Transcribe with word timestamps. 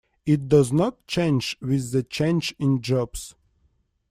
It 0.25 0.47
does 0.47 0.73
not 0.73 1.05
change 1.05 1.55
with 1.61 1.91
the 1.91 2.01
change 2.01 2.55
in 2.57 2.81
jobs. 2.81 3.35